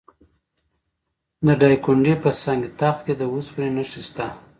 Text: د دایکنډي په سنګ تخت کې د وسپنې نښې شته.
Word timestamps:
د 1.45 1.47
دایکنډي 1.61 2.13
په 2.23 2.29
سنګ 2.43 2.61
تخت 2.79 2.99
کې 3.05 3.13
د 3.17 3.21
وسپنې 3.33 3.69
نښې 3.75 4.01
شته. 4.07 4.27